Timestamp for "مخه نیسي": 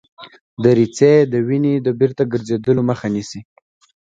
2.89-3.41